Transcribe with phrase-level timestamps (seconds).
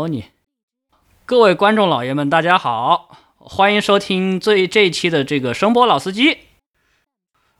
[0.00, 0.24] 有你。
[1.26, 6.38] 各位观众老爷们，大家好，欢迎收听最这一期的这个声波老司机。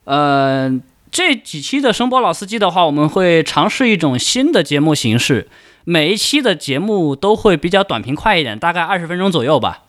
[0.04, 0.80] 呃，
[1.10, 5.48] 这几期的声波老司机的话，我们会尝试一种新的节目形式，
[5.84, 9.84] 每一期的节目都会比较短平快一点，大概二十分钟左右吧。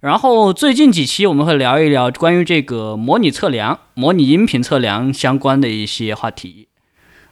[0.00, 6.68] 然后最近几期我们会聊一聊关于这个模拟测量、模拟音频测量相关的一些话题。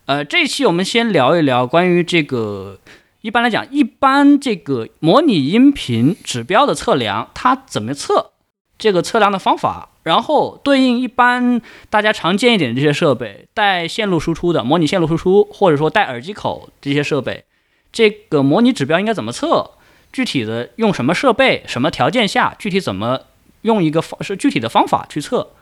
[0.07, 2.79] 呃，这一期我们先聊一聊关于这个。
[3.25, 8.33] 一般来讲，一般这个模拟音频指标的测量，它怎么测？
[8.77, 17.47] 这个测量的方法，然后对应一般大家常见一点的这些设备，带线路输出的模拟线路输出，或者说带耳机口这些设备，
[17.91, 19.71] 这个模拟指标应该怎么测？
[20.13, 21.65] 具体的用什么设备？
[21.67, 22.55] 什么条件下？
[22.59, 23.23] 具体怎么
[23.63, 25.53] 用一个方是具体的方法去测？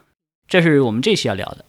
[0.49, 1.65] 这是我们这期要聊的。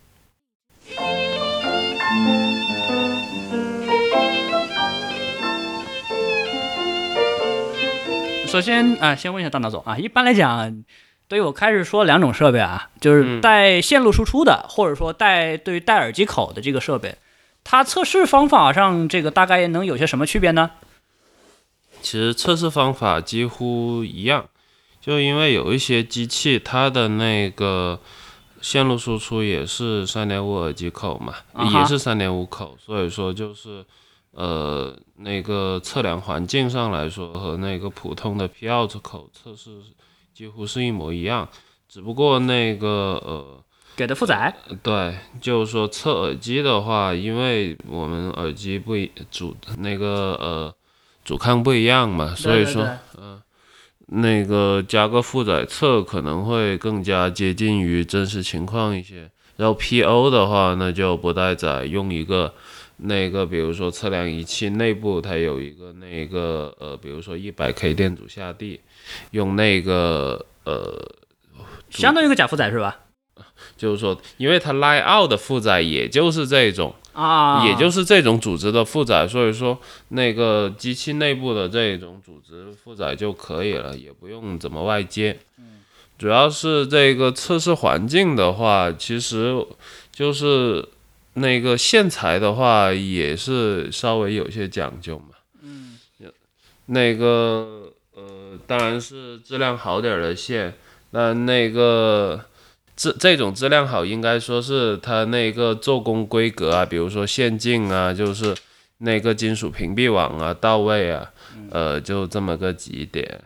[8.53, 10.83] 首先啊，先问一下大脑总啊，一般来讲，
[11.27, 17.17] 对于我开始说两种设备啊，就是带线路输出的，或者说带对于带耳机口的这个设备，
[17.63, 20.69] 它测试方法上这个大概能有些什么区别呢？
[22.03, 24.45] 其实测试方法几乎一样，
[25.01, 27.99] 就因为有一些机器它的那个
[28.61, 31.33] 线路输出也是三点五耳机口嘛，
[31.71, 33.83] 也是三点五口，所以说就是。
[34.35, 39.69] 呃，那个测量环境上来说，和那个普通的 P out 口测试
[40.33, 41.47] 几乎是一模一样，
[41.87, 42.89] 只不过那个
[43.23, 43.63] 呃
[43.95, 50.75] 给的负载，对，就是说测耳机的话，因为我们耳机不一主那个呃
[51.23, 53.39] 阻抗不一样嘛，所以说嗯
[54.07, 62.51] 那个加个负载测可能会更加接近于真实情况一些，然后 P O 的话，那就不带载用一个。
[63.05, 68.79] 那个，比如说测量仪器内部，它有一个那个呃，比如说一百 K 电阻下地，
[69.31, 70.81] 用那个呃，
[71.89, 72.99] 相当于一个假负载是吧？
[73.75, 79.77] 就是说，因为它 line out 的负载也就是这种啊，也就是这种组织的负载，所以说
[80.09, 85.37] 那个机器内部的这种组织负载就可以了，也不用怎么外接。
[86.17, 89.53] 主要是这个测试环境的话，其实
[90.11, 90.87] 就是。
[91.35, 95.97] 那个线材的话也是稍微有些讲究嘛，嗯，
[96.85, 100.75] 那个呃，当然是质量好点的线，
[101.09, 102.45] 那那个
[102.95, 108.55] 这这种质量好，应该说是它那个做工规格啊，比如说线径啊，就是
[108.99, 111.31] 那个金属屏蔽网啊到位啊，
[111.71, 113.41] 呃，就这么个几点，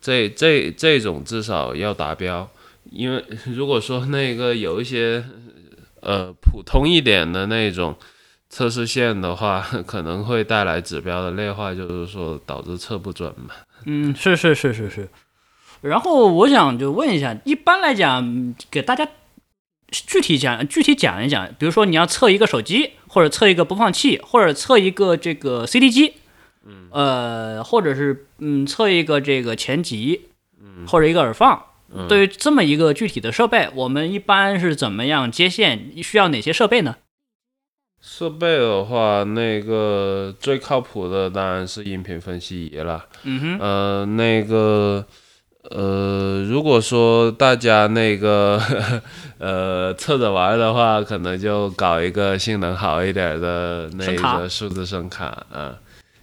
[0.00, 2.48] 这这这种至少要达标，
[2.90, 3.22] 因为
[3.54, 5.22] 如果说那个有一些。
[6.06, 7.96] 呃，普通一点的那种
[8.48, 13.52] 测试线的话， 可能会带来指标的劣化，就是说导致测不准嘛。
[13.86, 15.08] 嗯，是是是是是。
[15.80, 19.08] 然后我想就问一下，一般来讲，给大家
[19.90, 26.14] 具体讲具体讲一讲，比如说你要测一个手机，或者测一个播放器，或者测一个这个 CD 机，
[26.64, 30.28] 嗯，呃，或者是嗯测一个这个前级，
[30.62, 31.60] 嗯，或者一个耳放。
[32.08, 35.90] 对于这么一个具体的设备，我们一般是怎么样接线？
[36.02, 36.96] 需要哪些设备呢？
[38.00, 43.06] 设备的话，那个最靠谱的当然是音频分析仪了。
[43.24, 43.58] 嗯哼。
[43.58, 45.04] 呃，那个，
[45.70, 48.60] 呃，如果说大家那个
[49.38, 55.74] 呃测着玩的话，可能就搞一个性能好一点的那个数字声卡啊。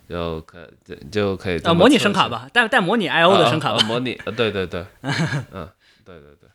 [0.10, 5.68] 就可就就可以啊，模拟声卡吧，带带模拟 I O 的声卡吧，模拟呃，对对对，嗯，
[6.06, 6.50] 对对对，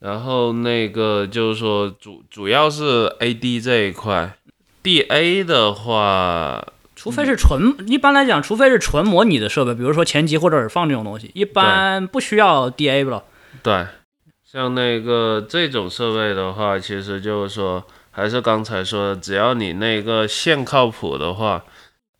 [0.00, 4.38] 然后那个就是说主主要是 A D 这一块
[4.82, 6.66] ，D A 的话，
[6.96, 13.22] 除非是纯，一般来讲，除非是纯模拟的设备，比如说前级或者耳放这种东西，一般不需要 D A 了。
[13.62, 13.86] 对，
[14.44, 21.62] 像那个这种设备的话，其实就是说，还是刚才说的，只要你那个线靠谱的话。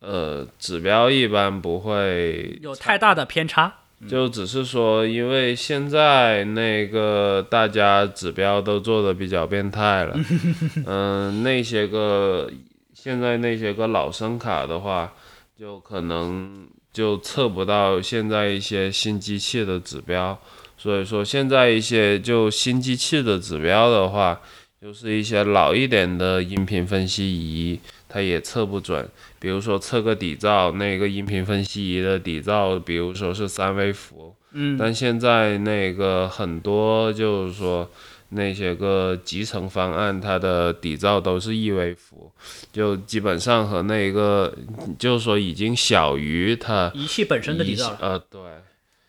[0.01, 3.73] 呃，指标一般不会有太大的偏差，
[4.07, 10.17] 就只是说，因为现在那个大家指标都做的比较变态了，
[10.87, 12.49] 嗯，那些个
[12.93, 15.13] 现在那些个老声卡的话，
[15.59, 20.39] 就可能就测不到现在一些新机器的指标，
[20.77, 24.39] 所以说现在一些就新机器的指标的话，
[24.81, 27.77] 就是一些老一点的音频分析仪。
[28.09, 29.07] 它也测不准，
[29.39, 37.89] 比如说测个底噪，那个音频分析仪的底噪，比如说是三微伏，嗯，但现在那个很多就是说
[38.29, 42.31] 那些个集成方案，它的底噪都是一微伏，
[42.73, 44.53] 就基本上和那个
[44.97, 48.41] 就是说已经小于它仪器本身的底噪了，呃，对，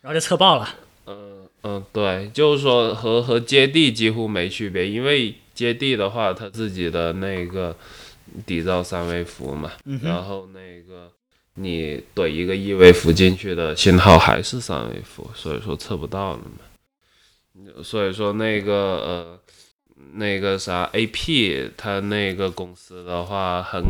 [0.02, 0.68] 然后就测爆了。
[1.06, 7.76] 嗯嗯，对，就是说和和接地几乎没区别，因为接地的话，它自己的那个
[8.46, 9.72] 底噪三微伏嘛，
[10.02, 11.10] 然后那个
[11.54, 17.82] 你怼一个一微伏进去的信号还是三微伏，所以说测不到了嘛。
[17.82, 19.40] 所以说那个呃
[20.14, 23.82] 那个啥 AP，它那个公司的话很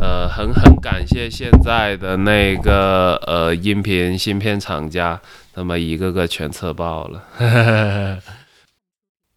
[0.00, 5.20] 呃很很感谢现在的那个呃音频芯片厂家。
[5.54, 7.28] 他们一个个全测爆了，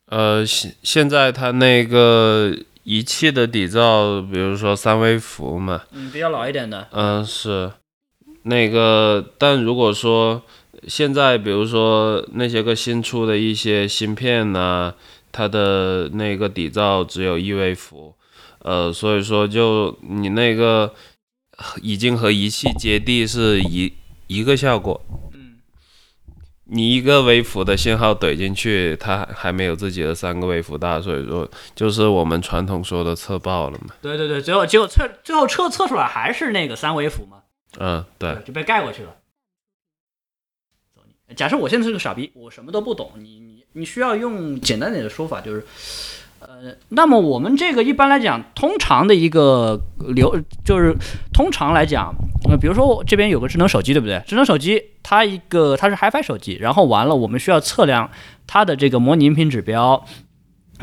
[0.07, 7.71] 呃，现现在它那个仪器的底噪，比如说三微伏嘛，嗯，比较老一点的，嗯，是。
[8.43, 10.43] 那个，但如果说
[10.87, 14.93] 现在，比如说那些个新出的一些芯片呢，
[15.31, 18.13] 它的那个底噪只有一微伏，
[18.59, 20.93] 呃，所以说就你那个
[21.81, 23.91] 已经和仪器接地是一
[24.27, 25.01] 一个效果。
[26.65, 33.93] 你一个微伏的信号怼进去，它还没有自己的三个微伏大，所以说就是我们传统说的测爆了嘛。
[34.01, 37.43] 对对对，最后结果测最后测测出来还是那个三微伏嘛。
[37.79, 39.15] 嗯，对，就被盖过去了。
[41.35, 45.65] 假设我现在是个傻逼，我什么都不懂，你你你需要用简单点的说法就是。
[46.47, 49.79] 呃，那么我们这个一般来讲，通常的一个
[50.13, 50.95] 流就是
[51.33, 52.13] 通常来讲，
[52.49, 54.21] 呃，比如说我这边有个智能手机，对不对？
[54.27, 58.09] 智能手机它一个它是 HiFi 手机，然后完了我们需要测量
[58.45, 60.05] 它的这个模拟音频指标，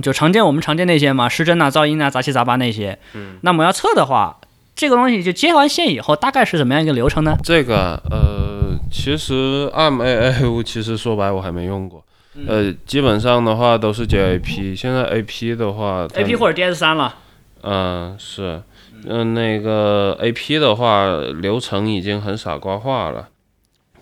[0.03, 2.99] 就常见我们常见那些嘛，失真啊、噪音啊、杂七杂八那些。
[3.15, 3.39] 嗯。
[3.43, 4.41] 那么要测的话，
[4.75, 7.37] 这个东西就接完线以后，大概是怎么样一个流程呢？
[7.45, 12.05] 这个呃，其实 M A A U 其实说白我还没用过。
[12.47, 17.15] 呃，基本上的话都是接 AP，现在 AP 的话，AP 或者 DS 三了。
[17.63, 18.63] 嗯，是，
[19.07, 21.07] 嗯，那个 AP 的话，
[21.41, 23.29] 流程已经很傻瓜化了。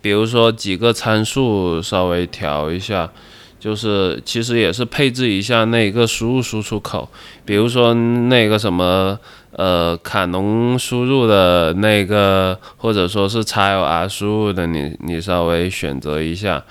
[0.01, 3.11] 比如说几个参数稍微调一下，
[3.59, 7.09] 就是其实也是配置一下那个输入输出口，
[7.45, 9.19] 比如说那个什么。
[9.53, 16.63] 呃，卡农输入的那个，或者说是 XLR 输入的，你你稍微选择一下，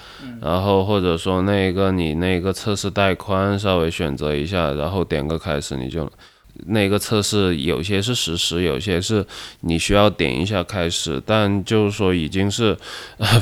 [0.41, 6.09] 然后或者说那个你那个测试带宽稍微选择一下，然后点个开始，你就
[6.67, 9.25] 那个测试有些是实时，有些是
[9.59, 12.77] 你需要点一下开始，但就是说已经是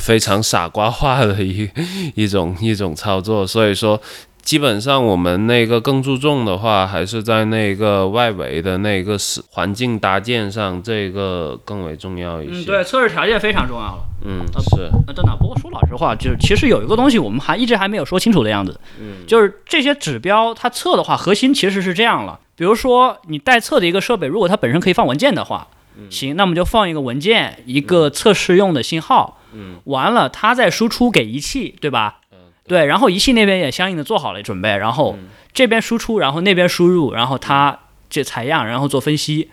[0.00, 1.70] 非常傻瓜化的一
[2.16, 4.00] 一种一种操作，所以说。
[4.42, 12.62] 基本上我们那个更注重的话，还是在那个外围的那个是环境搭建上，这个更为重要一些。
[12.62, 13.98] 嗯，对，测试条件非常重要了。
[14.24, 14.90] 嗯，是。
[15.06, 18.80] 那真的，不过说老实话，就是其实有一个东西我们还一直还没有说清楚的样子。
[18.98, 22.40] 嗯，就是这些指标它测的话，核心其实是这样了。
[22.56, 25.68] 比如说你待测的一个设备，如果它本身可以放文件的话，
[26.10, 29.38] 行，那么就放一个文件，一个测试用的信号。
[29.52, 32.20] 嗯，完了，它再输出给仪器，对吧？
[32.68, 35.18] 对，然后仪器那边也相应的做好了准备，然后
[35.52, 37.78] 这边输出，然后那边输入，然后它
[38.10, 39.50] 这采样，然后做分析。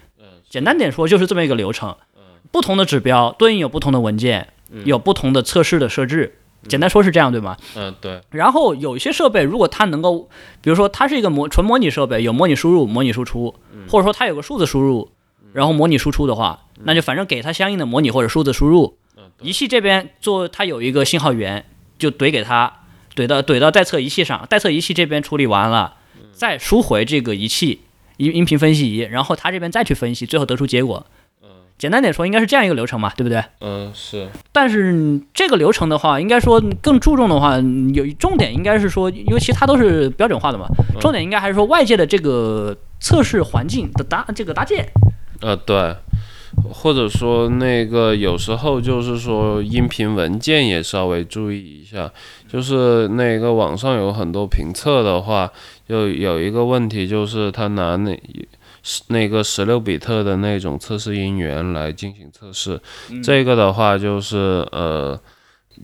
[0.49, 1.95] 简单点说就是这么一个流程。
[2.51, 4.47] 不同的指标对应有不同的文件，
[4.85, 6.37] 有不同的测试的设置。
[6.67, 7.57] 简单说是这样，对吗？
[7.75, 8.21] 嗯，对。
[8.29, 10.29] 然后有一些设备，如果它能够，
[10.61, 13.53] 比如说它是一个模纯模拟设备，有模拟输入、模拟输出，
[13.89, 15.11] 或者说它有个数字输入，
[15.53, 18.97] 然后模拟输出的话，那就反正给它相应的模拟或者数字输入。
[19.41, 21.65] 仪器这边做它有一个信号源，
[21.99, 22.71] 就怼给它。
[23.15, 25.95] 怼到怼到待测仪器上，待测仪器这边处理完了，
[26.33, 27.81] 再输回这个仪器
[28.17, 31.05] 音音频分析仪，然后他这边再去分析，最后得出结果。
[31.77, 33.43] 简单点说，应该是这样一个流程嘛，对不对？
[33.59, 34.29] 嗯，是。
[34.53, 37.57] 但是这个流程的话，应该说更注重的话，
[37.93, 40.67] 有重点应该是说，因为其他都是标准化的嘛，
[41.01, 44.87] 重点应该还是说外界的这个测试环境的搭这个搭建。
[45.41, 45.93] 呃，对。
[46.73, 52.11] 或者说那个有时候就是说音频文件也稍微注意一下，
[52.47, 55.51] 就是那个网上有很多评测的话，
[55.87, 58.19] 就有一个问题就是他拿那
[59.07, 62.79] 那个十六比特的那种测试音源来进行测试，
[63.23, 65.19] 这个的话就是呃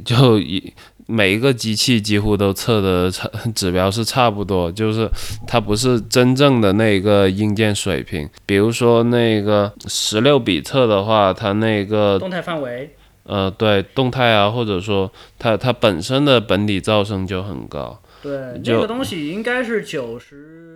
[0.04, 0.74] 就一。
[1.08, 5.10] 每一个机器几乎都测的差指标是差不多，就是
[5.46, 8.30] 它不是真正的那个硬件水平。
[8.46, 18.02] 比如说那个十六比特的话，它那个动态范围，呃，对，动态啊，或者说它它本身的本体噪声就很高。
[18.22, 20.71] 对，这个东西应该是九十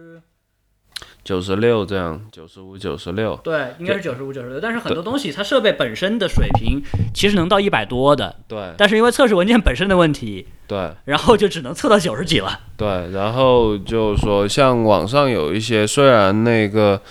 [1.25, 3.35] 九十六这样，九十五、九十六。
[3.43, 4.59] 对，应该是九十五、九十六。
[4.59, 6.79] 但是很多东西它设备本身的水平
[7.15, 12.59] 其实能到一百多的，对但是因为测试文件本身的问题，对然后就只能测到九十几了。
[12.77, 17.01] 对，然后就是说，像网上有一些，虽然那个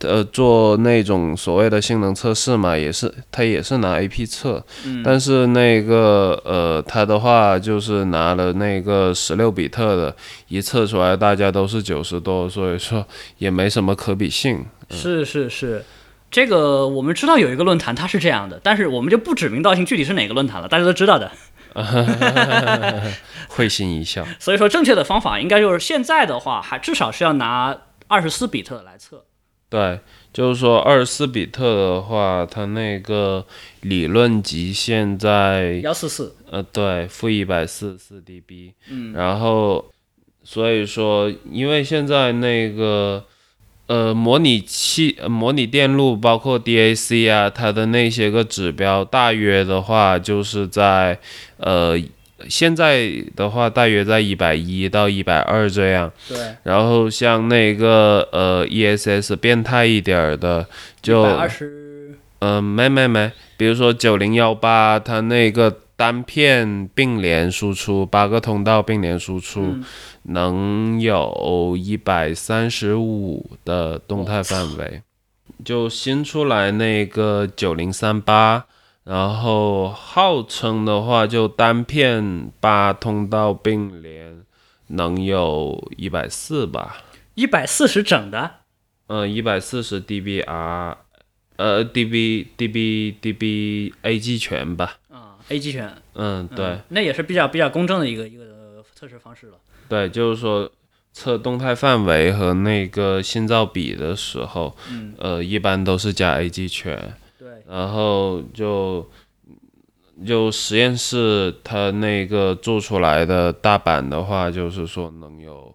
[0.00, 10.14] 呃做那种所谓的性能测试嘛，也是它也是拿 AP 测，嗯但是那个呃他的话就是拿了那个十六比特的，
[10.48, 13.06] 一测出来大家都是九十多，所以说
[13.38, 14.64] 也没什么可比性。
[14.90, 15.84] 是是是，
[16.30, 21.30] 这个我们知道有一个论坛它是这样的，但是我们就不指名道姓具体是哪个论坛了，大家都知道的。
[23.48, 24.26] 会心一笑。
[24.40, 27.76] 所以说正确的方法应该就是现在的话，还至少是要拿
[28.08, 29.24] 二十四比特来测。
[29.70, 30.00] 对，
[30.32, 33.46] 就是说二十四比特的话，它那个
[33.82, 39.88] 理论极限在幺四四，呃，对，负一百四十四 dB，嗯，然后
[40.42, 43.24] 所以说，因为现在那个
[43.86, 51.16] 呃模拟器、呃模拟电路，包括 DAC 啊，它的那些个指标，大约的话就是在
[51.58, 51.96] 呃
[52.48, 56.10] 现在的话，大约在一百一到一百二这样。
[56.28, 60.66] 对，然后像那个呃 ESS 变态一点儿的，
[61.02, 69.84] 就百二十，嗯，没没没，比如说九零幺八，它那个单片并联输出，八个通道并联输出，嗯
[70.24, 75.02] 能有一百三十五的动态范围。
[75.64, 78.64] 就新出来那个九零三八，
[79.10, 84.44] 然后号称的话，就单片八通道并联，
[84.86, 87.02] 能有一百四吧。
[87.34, 88.50] 一百四十整的，
[89.08, 90.96] 嗯，一百四十 dBr，
[91.56, 94.98] 呃，dB dB dB AG 全吧。
[95.08, 98.44] 啊，A G 全，嗯，对、嗯那也是比较比较公正的一个一个
[98.94, 99.54] 测试方式了。
[99.88, 100.70] 对，就是说
[101.12, 107.12] 测动态范围和那个信噪比的时候，嗯，呃，一般都是加 AG 全，对，
[107.70, 109.08] 然后就
[110.26, 115.72] 就实验室它那个做出来的大板的话，就是说能有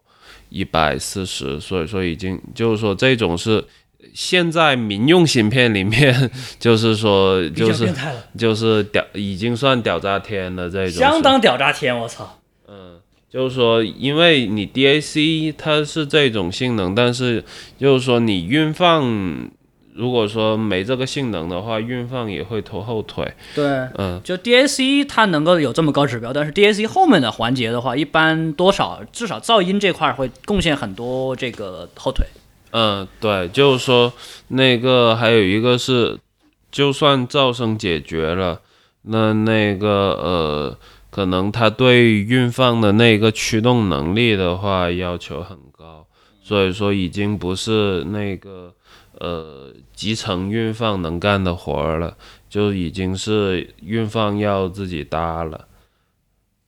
[0.49, 3.63] 一百四十，所以说已经就是说这种是。
[4.13, 7.93] 现在民用芯片里面，就是说，就是
[8.37, 10.69] 就是屌，已经算屌炸天了。
[10.69, 12.39] 这种相当屌炸天，我操！
[12.67, 12.99] 嗯，
[13.29, 17.43] 就是说，因为你 DAC 它是这种性能，但是
[17.77, 19.49] 就是说你运放，
[19.95, 23.33] 如果说没这个性能的话，运放也会拖后腿。
[23.55, 23.65] 对，
[23.97, 32.27] 嗯，就 DAC 它能够有这么高指标，但是 DAC 后面的环节的话，一般多少至少噪音这块儿会贡献很多这个后腿。
[32.71, 34.11] 嗯，对，就是说
[34.49, 36.19] 那个还有一个是，
[36.69, 38.59] 就算噪声解决了，
[39.03, 40.77] 那那个呃，
[41.09, 46.05] 可能它对运放的那个驱动能力的话要求很高，
[46.43, 48.73] 所以说已经不是那个
[49.19, 52.15] 呃集成运放能干的活儿了，
[52.49, 55.67] 就已经是运放要自己搭了。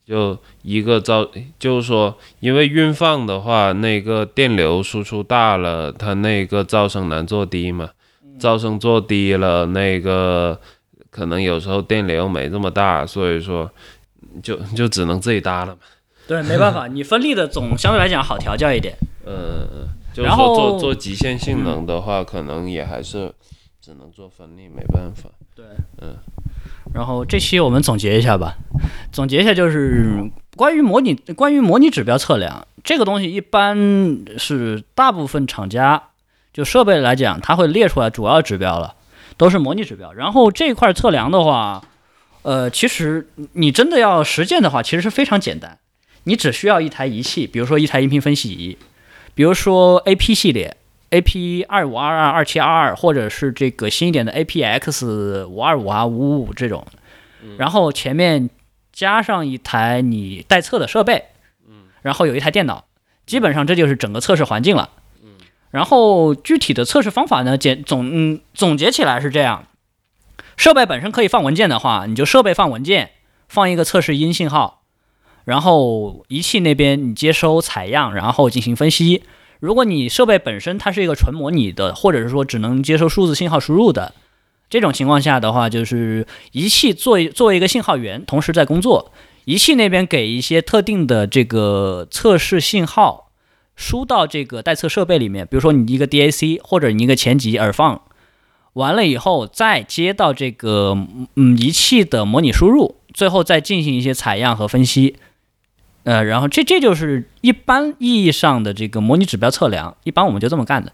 [0.06, 7.90] 就一个噪，就是说，因为运放的话，那个电流输出大了，它那个噪声难做低嘛，
[8.40, 10.58] 噪声做低了，那个
[11.10, 13.70] 可能有时候电流没这么大，所以说
[14.42, 15.80] 就就只能自己搭了嘛。
[16.26, 18.96] 对，没办法，你分立的总相对来讲好调教一点。
[19.26, 23.32] 嗯，就是然说做做极限性能的话，可能也还是
[23.80, 25.30] 只能做分力，没办法。
[25.56, 25.64] 对，
[26.02, 26.16] 嗯。
[26.92, 28.56] 然后这期我们总结一下吧，
[29.12, 33.78] 总结一下就是关于模拟关于模拟指标测量这个东西，一般
[34.40, 36.02] 是大部分厂家
[36.52, 38.96] 就设备来讲，它会列出来主要指标了，
[39.38, 40.12] 都是模拟指标。
[40.14, 41.84] 然后这块测量的话，
[42.42, 45.78] 呃，其实你真的要实践的话，其实是非常简单，
[46.24, 48.76] 你只需要一台仪器，比如说一台音频分析仪，
[49.38, 50.76] 比如说 AP 系列。
[51.10, 56.86] AP 二五二二二七二二，或者是这个新一点的 APX 五二五啊五五五这种，
[57.58, 58.50] 然后前面
[58.92, 61.28] 加上一台你待测的设备，
[62.02, 62.84] 然后有一台电脑，
[63.26, 64.90] 基本上这就是整个测试环境了。
[65.72, 69.66] 然后具体的测试方法呢，简总嗯总结起来是这样：
[70.58, 73.12] 设备本身可以放文件的话，你就设备放文件，
[73.48, 74.77] 放一个测试音信号，
[75.48, 79.24] 然后仪器那边你接收采样，然后进行分析。
[79.62, 84.14] 如果你设备本身它是一个纯模拟的，或者是说只能接收数字信号输入的
[84.70, 89.14] 这种情况下的话，就是仪器作为作为一个信号源，同时在工作，
[89.46, 93.32] 仪器那边给一些特定的这个测试信号
[93.78, 98.02] 输到这个待测设备里面，比如说你一个 DAC 或者你一个前级耳放，
[98.74, 100.98] 完了以后再接到这个
[101.38, 105.16] 嗯仪器的模拟输入，最后再进行一些采样和分析。
[106.08, 110.94] 呃，然后这这就是一般意义上的这个模拟指标测量，一般我们就这么干的。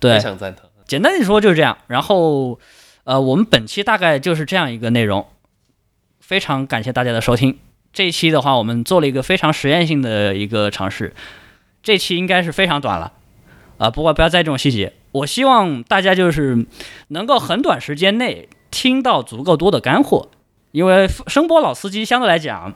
[0.00, 0.70] 对非，常赞同。
[0.86, 1.76] 简单的说就是这样。
[1.88, 2.58] 然后，
[3.04, 5.26] 呃，我们本期大概就是这样一个内容，
[6.20, 7.58] 非常感谢大家的收听。
[7.92, 11.12] 这一期的话，我们做了一个非常实验性的一个尝试，
[11.82, 13.12] 这期应该是非常短了，
[13.76, 14.94] 啊、不过不要在意这种细节。
[15.12, 16.64] 我希望大家就是
[17.08, 20.30] 能够很短时间内听到足够多的干货，
[20.72, 22.72] 因为声波老司机相对来讲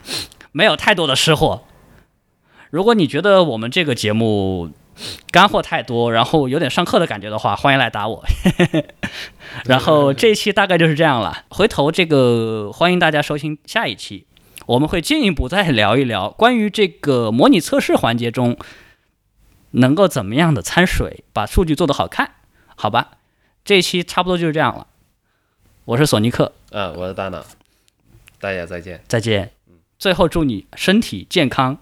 [0.52, 1.62] 没有太多的吃货。
[2.70, 4.70] 如果你觉得我们这个节目
[5.30, 8.24] 干货太多，然后有点上课的感觉的话，欢迎来打我。
[9.66, 14.26] 然后这一期大概就是这样了，回头这个欢迎大家收听下一期，
[14.66, 18.56] 我们会进一步再聊一聊关于这个模拟测试环节中
[19.72, 22.34] 能够怎么样的掺水，把数据做得好看，
[22.76, 23.12] 好吧？
[23.64, 24.86] 这一期差不多就是这样了。
[25.86, 27.44] 我是索尼克，啊，我的大脑，
[28.38, 29.02] 大家再见。
[29.08, 29.50] 再见。
[29.98, 31.78] 最后祝你身体健康，